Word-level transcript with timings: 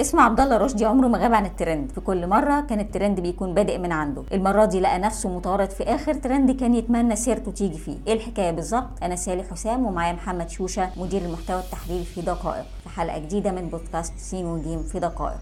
اسم 0.00 0.20
عبد 0.20 0.40
الله 0.40 0.56
رشدي 0.56 0.84
عمره 0.84 1.08
ما 1.08 1.18
غاب 1.18 1.34
عن 1.34 1.46
الترند. 1.46 1.90
في 1.90 2.00
كل 2.00 2.26
مرة 2.26 2.60
كان 2.60 2.80
الترند 2.80 3.20
بيكون 3.20 3.54
بادئ 3.54 3.78
من 3.78 3.92
عنده. 3.92 4.22
المرة 4.32 4.64
دي 4.64 4.80
لقى 4.80 4.98
نفسه 4.98 5.28
مطارد 5.28 5.70
في 5.70 5.84
آخر 5.84 6.14
ترند 6.14 6.50
كان 6.50 6.74
يتمنى 6.74 7.16
سيرته 7.16 7.50
تيجي 7.50 7.78
فيه. 7.78 7.96
إيه 8.06 8.12
الحكاية 8.12 8.50
بالظبط؟ 8.50 9.02
أنا 9.02 9.16
سالي 9.16 9.42
حسام 9.42 9.86
ومعايا 9.86 10.12
محمد 10.12 10.50
شوشة 10.50 10.90
مدير 10.96 11.22
المحتوى 11.22 11.60
التحليلي 11.60 12.04
في 12.04 12.20
دقائق. 12.20 12.64
في 12.82 12.88
حلقة 12.88 13.18
جديدة 13.18 13.52
من 13.52 13.68
بودكاست 13.68 14.12
سين 14.18 14.46
وجيم 14.46 14.82
في 14.82 14.98
دقائق. 14.98 15.38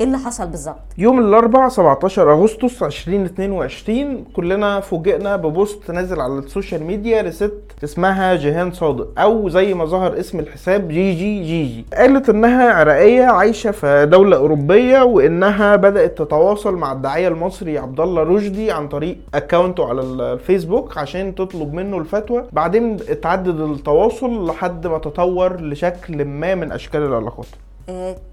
إيه 0.00 0.06
اللي 0.06 0.18
حصل 0.18 0.46
بالظبط؟ 0.46 0.80
يوم 0.98 1.18
الاربعاء 1.18 1.68
17 1.68 2.32
أغسطس 2.32 2.82
2022 2.82 4.24
كلنا 4.24 4.80
فوجئنا 4.80 5.36
ب 5.36 5.47
post 5.47 5.90
نازل 5.90 6.20
على 6.20 6.38
ال 6.38 6.44
social 6.44 6.82
media 6.84 7.22
لست 7.22 7.60
اسمها 7.84 8.34
جيهان 8.34 8.72
صادق 8.72 9.08
أو 9.20 9.48
زي 9.48 9.74
ما 9.74 9.84
ظهر 9.84 10.18
اسم 10.20 10.38
الحساب 10.40 10.88
جي 10.88 11.12
جي 11.12 11.42
جي 11.42 11.64
جي 11.66 11.84
قالت 11.96 12.28
إنها 12.28 12.72
عراقية 12.72 13.24
عايشة 13.24 13.70
في 13.70 14.06
دولة 14.10 14.36
أوروبية 14.36 15.02
وإنها 15.02 15.76
بدأت 15.76 16.18
تتواصل 16.18 16.74
مع 16.74 16.92
الداعية 16.92 17.28
المصري 17.28 17.78
عبد 17.78 18.00
الله 18.00 18.22
رشدي 18.22 18.70
عن 18.70 18.88
طريق 18.88 19.18
account 19.34 19.81
ه 19.81 19.88
على 19.88 20.00
الفيسبوك 20.00 20.98
عشان 20.98 21.34
تطلب 21.34 21.74
منه 21.74 21.98
الفتوى. 21.98 22.44
بعدين 22.52 22.96
اتعدد 23.08 23.60
التواصل 23.60 24.46
لحد 24.46 24.86
ما 24.86 24.98
تطور 24.98 25.60
لشكل 25.60 26.24
ما 26.24 26.54
من 26.54 26.72
أشكال 26.72 27.02
العلاقات. 27.02 27.46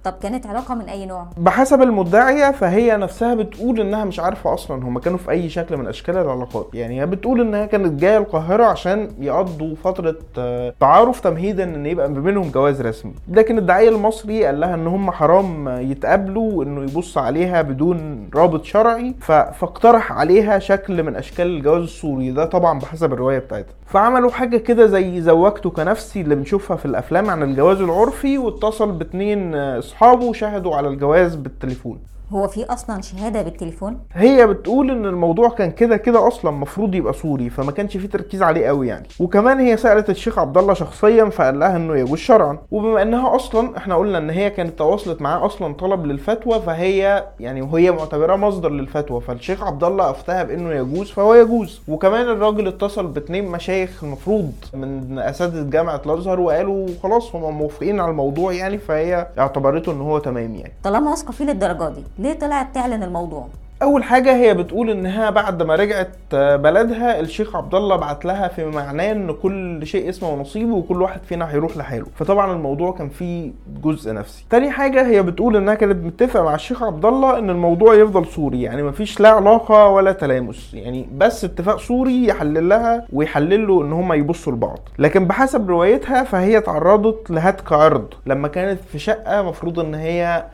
طب 0.04 0.14
كانت 0.24 0.48
علاقة 0.48 0.76
من 0.76 0.86
أي 0.90 1.06
نوع؟ 1.06 1.28
بحسب 1.38 1.82
المدعية 1.82 2.52
فهي 2.52 2.98
نفسها 2.98 3.36
بتقول 3.36 3.80
إنها 3.82 4.06
مش 4.06 4.20
عارفة 4.20 4.54
أصلا 4.54 4.84
هما 4.86 5.00
كانوا 5.00 5.18
في 5.18 5.32
أي 5.32 5.50
شكل 5.50 5.78
من 5.78 5.88
أشكال 5.88 6.18
العلاقات. 6.18 6.68
يعني 6.74 7.02
هي 7.02 7.06
بتقول 7.06 7.42
إنها 7.42 7.66
كانت 7.66 8.02
جاية 8.02 8.18
القاهرة 8.18 8.64
عشان 8.64 9.08
يقضوا 9.20 9.76
فترة 9.84 10.16
آه، 10.38 10.74
تعارف 10.80 11.20
تمهيدا 11.20 11.64
إن 11.64 11.86
يبقى 11.86 12.10
ما 12.10 12.20
بينهم 12.20 12.50
جواز 12.52 12.82
رسمي. 12.82 13.14
لكن 13.32 13.58
الداعية 13.58 13.90
المصري 13.90 14.46
قال 14.46 14.60
لها 14.60 14.74
إن 14.76 14.88
هم 14.88 15.12
حرام 15.12 15.68
يتقابلوا 15.92 16.52
وإنه 16.54 16.82
يبص 16.84 17.18
عليها 17.18 17.62
بدون 17.62 18.30
رابط 18.36 18.64
شرعي 18.64 19.16
فاقترح 19.22 20.12
عليها 20.12 20.60
شكل 20.60 21.04
من 21.04 21.16
أشكال 21.16 21.48
الجواز 21.48 21.82
السوري. 21.84 22.32
ده 22.32 22.46
طبعا 22.46 22.80
بحسب 22.80 23.14
الرواية 23.14 23.40
بتاعتها. 23.40 23.74
فعملوا 23.86 24.32
حاجة 24.32 24.58
كده 24.58 24.86
زي 24.86 25.22
زوجته 25.22 25.70
كنفسي 25.70 26.22
اللي 26.22 26.36
بنشوفها 26.36 26.78
في 26.78 26.86
الأفلام 26.86 27.30
عن 27.30 27.44
الجواز 27.44 27.82
العرفي 27.82 28.38
واتصل 28.38 28.92
باتنين 28.92 29.41
آه، 29.56 29.80
اصحابه 29.80 30.34
شاهدوا 30.34 30.76
على 30.76 30.88
الجواز 30.88 31.36
بالتليفون. 31.36 32.00
هو 32.32 32.48
في 32.48 32.66
أصلا 32.66 33.02
شهادة 33.02 33.42
بالتليفون؟ 33.42 34.00
هي 34.14 34.48
بتقول 34.48 34.92
إن 34.92 35.06
الموضوع 35.06 35.50
كان 35.50 35.72
كده 35.72 35.98
كده 35.98 36.28
أصلا 36.28 36.52
مفروض 36.52 36.96
يبقى 36.96 37.14
سوري 37.14 37.50
فما 37.50 37.72
كانش 37.72 37.98
فيه 37.98 38.10
تركيز 38.10 38.42
عليه 38.44 38.68
قوي 38.68 38.88
يعني. 38.88 39.08
وكمان 39.20 39.60
هي 39.60 39.78
سألت 39.78 40.10
الشيخ 40.10 40.40
عبد 40.40 40.58
الله 40.58 40.74
شخصيا 40.74 41.26
فقال 41.26 41.60
لها 41.60 41.76
إنه 41.76 41.96
يجوز 41.98 42.20
شرعا. 42.20 42.58
وبما 42.72 43.02
إنها 43.02 43.36
أصلا 43.36 43.78
إحنا 43.78 43.96
قلنا 43.96 44.18
إن 44.18 44.30
هي 44.30 44.50
كانت 44.50 44.80
تواصلت 44.80 45.22
معاه 45.22 45.46
أصلا 45.46 45.74
طلب 45.74 46.06
للفتوى 46.06 46.60
فهي 46.62 47.26
يعني 47.40 47.62
وهي 47.62 47.92
معتبراه 47.92 48.36
مصدر 48.36 48.70
للفتوى. 48.70 49.22
فالشيخ 49.22 49.64
عبد 49.64 49.84
الله 49.84 50.10
أفتها 50.10 50.44
بإنه 50.44 50.72
يجوز 50.74 51.12
فهو 51.12 51.36
يجوز. 51.36 51.82
وكمان 51.88 52.30
الراجل 52.30 52.68
اتصل 52.68 53.08
باتنين 53.08 53.46
مشايخ 53.48 54.04
المفروض 54.04 54.52
من 54.74 55.20
أساتذة 55.20 55.70
جامعة 55.70 56.02
الأزهر 56.06 56.40
وقالوا 56.40 56.88
خلاص 57.04 57.36
هم 57.36 57.58
موافقين 57.58 58.00
على 58.00 58.12
الموضوع 58.12 58.54
يعني 58.54 58.78
فهي 58.78 59.28
اعتبرته 59.40 59.92
إن 59.92 60.02
هو 60.02 60.18
تمام 60.20 60.56
يعني. 60.56 60.74
طالما 60.84 61.10
واثقة 61.10 61.32
فيه 61.32 61.46
للدرجة 61.46 61.90
دي 61.90 62.04
ليه 62.22 62.34
طلعت 62.34 62.76
تعلن 62.76 63.04
الموضوع؟ 63.04 63.48
أول 63.82 64.04
حاجة 64.04 64.36
هي 64.36 64.54
بتقول 64.54 64.90
إنها 64.90 65.30
بعد 65.30 65.64
ما 65.64 65.76
رجعت 65.76 66.16
بلدها 66.34 67.20
الشيخ 67.20 67.56
عبد 67.56 67.76
الله 67.76 67.96
بعت 67.96 68.26
لها 68.26 68.48
في 68.48 68.66
معناه 68.66 69.12
إن 69.12 69.34
كل 69.34 69.88
شيء 69.88 70.10
اسمه 70.10 70.30
ونصيبه 70.30 70.74
وكل 70.74 71.02
واحد 71.02 71.24
فينا 71.24 71.52
هيروح 71.52 71.78
لحاله. 71.78 72.06
فطبعا 72.16 72.54
الموضوع 72.54 72.92
كان 72.92 73.10
فيه 73.10 73.52
جزء 73.84 74.14
نفسي. 74.14 74.46
تاني 74.50 74.72
حاجة 74.72 75.08
هي 75.08 75.24
بتقول 75.24 75.56
إنها 75.56 75.74
كانت 75.74 76.06
متفقة 76.06 76.44
مع 76.44 76.56
الشيخ 76.56 76.84
عبد 76.84 77.06
الله 77.06 77.40
إن 77.40 77.50
الموضوع 77.50 77.94
يفضل 77.94 78.26
صوري 78.26 78.62
يعني 78.62 78.84
مفيش 78.84 79.20
لا 79.20 79.30
علاقة 79.30 79.88
ولا 79.88 80.12
تلامس. 80.12 80.74
يعني 80.74 81.10
بس 81.18 81.44
اتفاق 81.46 81.80
صوري 81.80 82.28
يحلل 82.28 82.70
لها 82.70 83.06
ويحلل 83.14 83.68
له 83.68 83.82
إن 83.82 83.94
هما 83.94 84.16
يبصوا 84.16 84.54
لبعض. 84.54 84.80
لكن 85.00 85.28
بحسب 85.28 85.70
روايتها 85.70 86.24
فهي 86.24 86.62
تعرضت 86.62 87.32
لهتك 87.32 87.72
عرض 87.72 88.14
لما 88.26 88.48
كانت 88.48 88.80
في 88.92 89.00
شقة 89.00 89.42
مفروض 89.42 89.80
إن 89.80 89.96
هي 89.96 90.46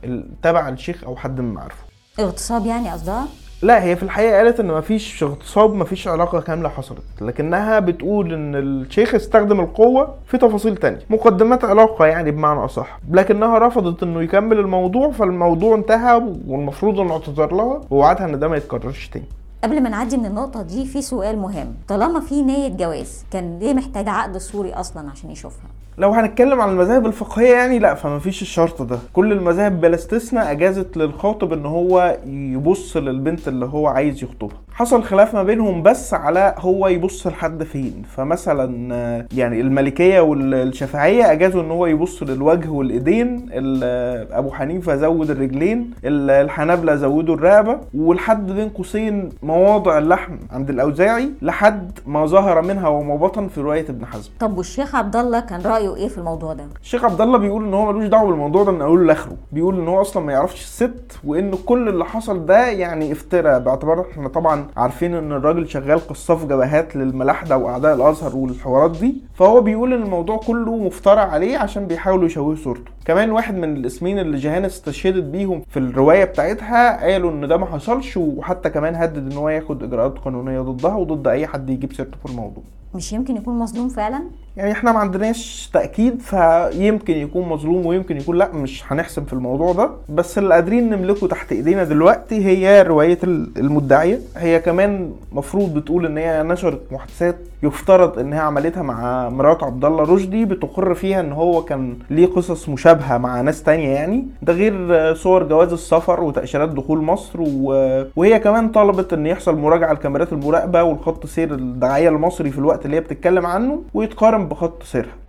تبع 0.42 0.70
الشيخ 0.70 1.04
أو 1.04 1.16
حد 1.16 1.42
من 1.42 1.54
معارفه 1.54 1.87
اغتصاب 2.20 2.66
يعني 2.66 2.90
قصدها؟ 2.92 3.26
لا 3.62 3.84
هي 3.84 3.96
في 3.96 4.04
الحقيقة 4.04 4.38
قالت 4.38 4.60
إن 4.60 4.68
مفيش 4.68 5.24
اغتصاب 5.24 5.74
مفيش 5.74 6.08
علاقة 6.08 6.42
كاملة 6.42 6.70
حصلت 6.70 7.02
لكنها 7.22 7.80
بتقول 7.80 8.34
إن 8.34 8.56
الشيخ 8.56 9.16
استخدم 9.16 9.60
القوة 9.60 10.16
في 10.28 10.38
تفاصيل 10.38 10.78
تانية 10.78 11.00
مقدمات 11.10 11.66
علاقة 11.66 12.06
يعني 12.06 12.32
بمعنى 12.32 12.66
أصح 12.66 13.00
لكنها 13.12 13.58
رفضت 13.60 14.04
إنه 14.04 14.22
يكمل 14.22 14.60
الموضوع 14.60 15.12
فالموضوع 15.12 15.76
انتهى 15.76 16.16
والمفروض 16.48 17.00
إنه 17.00 17.14
اعتذر 17.14 17.56
لها 17.56 17.82
ووعدها 17.90 18.26
إن 18.26 18.40
ده 18.40 18.48
ما 18.48 18.58
يتكررش 18.58 19.08
تاني. 19.08 19.26
قبل 19.64 19.84
ما 19.84 19.90
نعدي 19.90 20.18
من 20.18 20.26
النقطة 20.26 20.62
دي 20.62 20.86
في 20.86 21.02
سؤال 21.02 21.38
مهم. 21.40 21.74
طالما 21.88 22.20
في 22.20 22.42
نية 22.42 22.68
جواز 22.68 23.24
كان 23.32 23.60
ليه 23.60 23.74
محتاج 23.74 24.10
عقد 24.10 24.38
سوري 24.38 24.74
أصلا 24.74 25.10
عشان 25.10 25.32
يشوفها؟ 25.32 25.68
لو 25.98 26.12
هنتكلم 26.12 26.62
عن 26.62 26.70
المذاهب 26.70 27.06
الفقهية 27.06 27.54
يعني 27.54 27.80
لا 27.80 27.94
فما 27.94 28.20
فيش 28.20 28.42
الشرط 28.42 28.82
ده. 28.82 29.00
كل 29.14 29.32
المذاهب 29.32 29.82
بلا 29.82 29.96
استثناء 29.96 30.52
أجازت 30.52 30.98
للخاطب 30.98 31.54
إن 31.54 31.66
هو 31.66 32.18
يبص 32.28 32.98
للبنت 32.98 33.48
اللي 33.48 33.66
هو 33.66 33.88
عايز 33.88 34.24
يخطبها. 34.24 34.58
حصل 34.78 35.04
خلاف 35.04 35.34
ما 35.34 35.44
بينهم 35.44 35.84
بس 35.84 36.14
على 36.14 36.56
هو 36.58 36.88
يبص 36.88 37.28
لحد 37.28 37.64
فين. 37.64 38.04
فمثلا 38.16 38.96
آه، 38.96 39.26
يعني 39.34 39.62
المالكيه 39.62 40.20
والشافعية 40.22 41.32
أجازوا 41.32 41.62
إن 41.62 41.72
هو 41.72 41.86
يبص 41.86 42.24
للوجه 42.24 42.70
والإيدين 42.70 43.50
ال- 43.54 44.34
أبو 44.34 44.52
حنيفة 44.52 44.96
زود 44.96 45.30
الرجلين 45.30 45.92
ال- 46.06 46.30
الحنابلة 46.32 46.96
زودوا 46.96 47.36
الرقبة 47.36 47.80
ولحد 47.94 48.52
بين 48.52 48.70
قوسين 48.70 49.30
مواضع 49.44 49.98
اللحم 49.98 50.34
عند 50.52 50.70
الأوزاعي 50.70 51.30
لحد 51.42 52.00
ما 52.08 52.26
ظهر 52.26 52.62
منها 52.62 52.88
وما 52.88 53.16
بطن 53.16 53.48
في 53.48 53.62
رواية 53.62 53.86
ابن 53.90 54.06
حزم. 54.06 54.30
طب 54.40 54.58
والشيخ 54.58 54.96
عبد 54.96 55.16
الله 55.16 55.40
كان 55.40 55.62
رأيه 55.62 55.96
إيه 55.96 56.08
في 56.08 56.18
الموضوع 56.18 56.54
ده؟ 56.54 56.64
الشيخ 56.82 57.06
عبد 57.06 57.22
الله 57.22 57.38
بيقول 57.38 57.64
إن 57.66 57.74
هو 57.74 57.92
ملوش 57.92 58.06
دعوة 58.06 58.30
بالموضوع 58.30 58.64
ده 58.64 58.72
من 58.72 58.82
اوله 58.82 59.04
لآخره. 59.06 59.36
بيقول 59.52 59.80
إن 59.80 59.88
هو 59.88 60.02
أصلا 60.02 60.24
ما 60.26 60.32
يعرفش 60.34 60.62
الست 60.62 61.20
وإن 61.24 61.52
كل 61.66 61.90
اللي 61.90 62.06
حصل 62.06 62.46
ده 62.46 62.68
يعني 62.68 63.12
افتراء 63.12 63.60
باعتبار 63.60 64.06
إحنا 64.12 64.28
طبعا 64.28 64.67
عارفين 64.78 65.14
إن 65.16 65.32
الراجل 65.32 65.70
شغال 65.70 66.08
قصاف 66.08 66.46
جبهات 66.46 66.96
للملاحده 66.96 67.58
وأعداء 67.58 67.96
الأزهر 67.96 68.36
والحوارات 68.36 68.98
دي 69.00 69.16
فهو 69.34 69.62
بيقول 69.62 69.94
إن 69.94 70.04
الموضوع 70.04 70.38
كله 70.38 70.76
مفترى 70.78 71.20
عليه 71.20 71.58
عشان 71.58 71.86
بيحاولوا 71.88 72.26
يشوهوا 72.26 72.56
صورته 72.56 72.92
كمان 73.06 73.32
واحد 73.32 73.56
من 73.56 73.78
الاسمين 73.78 74.20
اللي 74.20 74.38
جهان 74.38 74.66
استشهدت 74.66 75.24
بيهم 75.24 75.62
في 75.70 75.80
الرواية 75.80 76.24
بتاعتها 76.26 77.12
قالوا 77.12 77.32
إن 77.32 77.48
ده 77.48 77.58
ما 77.58 77.66
حصلش 77.66 78.18
وحتى 78.18 78.70
كمان 78.70 78.96
هدد 78.96 79.32
إن 79.32 79.38
هو 79.38 79.50
ياخد 79.50 79.84
إجراءات 79.84 80.18
قانونية 80.20 80.62
ضدها 80.62 80.96
وضد 80.96 81.28
أي 81.28 81.48
حد 81.48 81.70
يجيب 81.70 81.94
سيرته 81.94 82.18
في 82.26 82.32
الموضوع 82.32 82.64
مش 82.96 83.14
يمكن 83.14 83.36
يكون 83.38 83.60
مظلوم 83.60 83.90
فعلا؟ 83.90 84.24
يعني 84.58 84.72
إحنا 84.72 84.92
ما 84.92 85.00
عندناش 85.00 85.70
تأكيد 85.74 86.22
فيمكن 86.22 87.14
يكون 87.18 87.50
مظلوم 87.50 87.86
ويمكن 87.86 88.18
يكون 88.18 88.38
لأ 88.38 88.52
مش 88.54 88.84
هنحسم 88.92 89.24
في 89.26 89.34
الموضوع 89.34 89.74
ده. 89.74 89.90
بس 90.10 90.38
اللي 90.38 90.54
قادرين 90.54 90.90
نملكه 90.90 91.28
تحت 91.28 91.52
إيدينا 91.52 91.84
دلوقتي 91.84 92.46
هي 92.46 92.82
رواية 92.84 93.20
المدعية. 93.58 94.20
هي 94.38 94.60
كمان 94.60 95.12
مفروض 95.32 95.74
بتقول 95.74 96.06
إن 96.06 96.18
هي 96.18 96.44
نشرت 96.44 96.82
محادثات 96.92 97.36
يفترض 97.64 98.20
انها 98.20 98.40
عملتها 98.40 98.84
مع 98.84 99.30
مرات 99.30 99.64
عبد 99.64 99.86
الله 99.86 100.04
رشدي 100.04 100.46
بتقر 100.46 100.94
فيها 100.94 101.20
إن 101.20 101.32
هو 101.32 101.64
كان 101.64 101.94
ليه 102.10 102.26
قصص 102.26 102.70
مشابهة 102.70 103.18
مع 103.18 103.42
ناس 103.42 103.64
تانية 103.64 103.90
يعني. 103.90 104.28
ده 104.42 104.54
غير 104.54 105.14
صور 105.16 105.44
جواز 105.44 105.74
السفر 105.74 106.24
وتأشيرات 106.24 106.70
دخول 106.70 107.02
مصر 107.02 107.40
و... 107.42 107.74
وهي 108.16 108.40
كمان 108.40 108.70
طلبت 108.70 109.14
إن 109.14 109.26
يحصل 109.26 109.58
مراجعة 109.58 109.94
لكاميرات 109.94 110.34
المراقبة 110.34 110.84
والخط 110.84 111.26
سير 111.26 111.54
الداعيه 111.54 112.10
المصري 112.10 112.52
في 112.52 112.58
الوقت 112.58 112.86
اللي 112.86 112.96
هي 112.98 113.02
بتتكلم 113.02 113.46
عنه 113.46 113.82
ويتقارن 113.94 114.47
بخط 114.48 114.80
سير. 114.84 115.27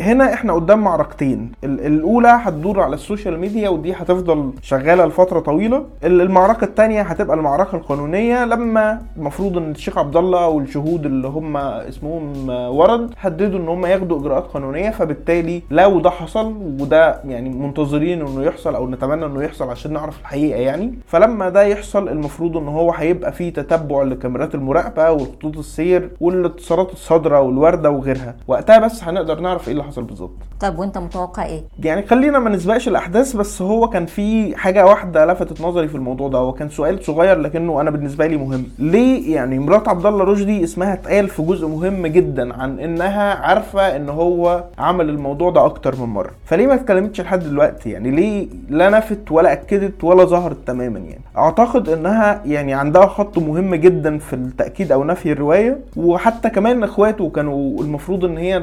هنا 0.00 0.32
إحنا 0.34 0.52
قدام 0.52 0.78
معركتين. 0.78 1.52
ال- 1.64 1.86
الأولى 1.86 2.28
هتدور 2.28 2.80
على 2.80 2.94
ال 2.94 3.00
social 3.00 3.38
media 3.38 3.68
ودي 3.68 3.92
هتفضل 3.92 4.52
شغالة 4.62 5.06
لفترة 5.06 5.40
طويلة. 5.40 5.84
ال- 6.04 6.20
المعركة 6.20 6.64
الثانية 6.64 7.02
هتبقى 7.02 7.36
المعركة 7.36 7.76
القانونية 7.76 8.44
لما 8.44 9.02
المفروض 9.16 9.56
إن 9.56 9.70
الشيخ 9.70 9.98
عبد 9.98 10.16
الله 10.16 10.48
والشهود 10.48 11.06
اللي 11.06 11.28
هم 11.28 11.56
اسمهم 11.56 12.50
آه، 12.50 12.70
ورد 12.70 13.14
حددوا 13.16 13.58
إن 13.58 13.68
هم 13.68 13.86
ياخدوا 13.86 14.18
إجراءات 14.20 14.44
قانونية. 14.46 14.90
فبالتالي 14.90 15.62
لو 15.70 16.00
ده 16.00 16.10
حصل 16.10 16.54
وده 16.80 17.20
يعني 17.24 17.48
منتظرين 17.48 18.20
إنه 18.26 18.42
يحصل 18.42 18.74
أو 18.74 18.88
نتمنى 18.90 19.24
إنه 19.26 19.42
يحصل 19.42 19.70
عشان 19.70 19.92
نعرف 19.92 20.20
الحقيقة 20.20 20.60
يعني. 20.60 20.94
فلما 21.06 21.48
ده 21.48 21.62
يحصل 21.62 22.08
المفروض 22.08 22.56
إن 22.56 22.68
هو 22.68 22.90
هيبقى 22.92 23.32
فيه 23.32 23.52
تتبع 23.52 24.02
لكاميرات 24.02 24.54
المراقبة 24.54 25.10
والخطوط 25.10 25.58
السير 25.58 26.10
والإتصالات 26.20 26.92
الصادرة 26.92 27.40
والوارده 27.40 27.90
وغيرها. 27.90 28.34
وقتها 28.48 28.78
بس 28.78 29.04
هنقدر 29.04 29.41
نعرف 29.42 29.68
إيه 29.68 29.72
اللي 29.72 29.84
حصل 29.84 30.02
بالظبط. 30.02 30.32
طب 30.60 30.78
وانت 30.78 30.98
متوقع 30.98 31.46
إيه؟ 31.46 31.62
يعني 31.82 32.02
خلينا 32.06 32.38
ما 32.38 32.50
نسبقش 32.50 32.88
الأحداث 32.88 33.36
بس 33.36 33.62
هو 33.62 33.88
كان 33.88 34.06
في 34.06 34.56
حاجة 34.56 34.86
واحدة 34.86 35.26
لفتت 35.26 35.60
نظري 35.60 35.88
في 35.88 35.94
الموضوع 35.94 36.28
ده 36.28 36.38
هو 36.38 36.52
كان 36.52 36.68
سؤال 36.68 37.04
صغير 37.04 37.38
لكنه 37.38 37.80
أنا 37.80 37.90
بالنسبة 37.90 38.26
لي 38.26 38.36
مهم. 38.36 38.64
ليه 38.78 39.34
يعني 39.34 39.58
مرات 39.58 39.88
عبد 39.88 40.06
الله 40.06 40.24
رشدي 40.24 40.64
اسمها 40.64 40.92
اتقال 40.94 41.28
في 41.28 41.42
جزء 41.42 41.66
مهم 41.68 42.06
جدا 42.06 42.54
عن 42.62 42.80
إنها 42.80 43.34
عارفة 43.34 43.96
إن 43.96 44.08
هو 44.08 44.64
عمل 44.78 45.08
الموضوع 45.08 45.50
ده 45.50 45.64
أكتر 45.64 45.96
من 45.96 46.06
مرة؟ 46.08 46.30
فليه 46.44 46.66
ما 46.66 46.74
اتكلمتش 46.74 47.20
لحد 47.20 47.40
دلوقتي؟ 47.40 47.90
يعني 47.90 48.10
ليه 48.10 48.48
لا 48.70 48.90
نفت 48.90 49.30
ولا 49.32 49.52
أكدت 49.52 50.04
ولا 50.04 50.24
ظهرت 50.24 50.56
تماما 50.66 50.98
يعني؟ 50.98 51.20
أعتقد 51.38 51.88
إنها 51.88 52.42
يعني 52.46 52.74
عندها 52.74 53.06
خط 53.06 53.38
مهم 53.38 53.74
جدا 53.74 54.18
في 54.18 54.32
التأكيد 54.32 54.92
أو 54.92 55.04
نفي 55.04 55.32
الرواية 55.32 55.78
وحتى 55.96 56.50
كمان 56.50 56.82
إخواته 56.82 57.30
كانوا 57.30 57.80
المفروض 57.82 58.24
إن 58.24 58.38
هي 58.38 58.56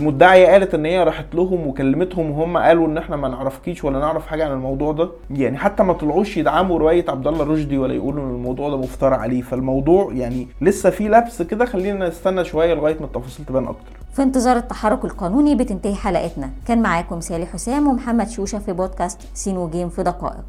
المدعية 0.00 0.46
قالت 0.46 0.74
إن 0.74 0.84
هي 0.84 1.04
راحت 1.04 1.34
لهم 1.34 1.66
وكلمتهم 1.66 2.30
وهم 2.30 2.58
قالوا 2.58 2.86
إن 2.86 2.98
إحنا 2.98 3.16
ما 3.16 3.28
نعرفكيش 3.28 3.84
ولا 3.84 3.98
نعرف 3.98 4.26
حاجة 4.26 4.44
عن 4.44 4.52
الموضوع 4.52 4.92
ده. 4.92 5.10
يعني 5.30 5.58
حتى 5.58 5.82
ما 5.82 5.92
طلعوش 5.92 6.36
يدعموا 6.36 6.78
رواية 6.78 7.04
عبد 7.08 7.26
الله 7.26 7.44
رشدي 7.44 7.78
ولا 7.78 7.94
يقولوا 7.94 8.24
إن 8.24 8.30
الموضوع 8.30 8.70
ده 8.70 8.76
مفترى 8.76 9.14
عليه. 9.14 9.42
فالموضوع 9.42 10.12
يعني 10.12 10.48
لسه 10.60 10.90
في 10.90 11.08
لبس 11.08 11.42
كده. 11.42 11.64
خلينا 11.64 12.08
نستنى 12.08 12.44
شوية 12.44 12.74
لغاية 12.74 12.98
ما 13.00 13.06
التفاصيل 13.06 13.46
تبان 13.46 13.64
أكتر. 13.64 13.90
في 14.12 14.22
انتظار 14.22 14.56
التحرك 14.56 15.04
القانوني 15.04 15.54
بتنتهي 15.54 15.94
حلقتنا. 15.94 16.50
كان 16.68 16.82
معاكم 16.82 17.20
سالي 17.20 17.46
حسام 17.46 17.88
ومحمد 17.88 18.28
شوشة 18.28 18.58
في 18.58 18.72
بودكاست 18.72 19.20
سين 19.34 19.56
وجيم 19.56 19.88
في 19.88 20.02
دقائق. 20.02 20.44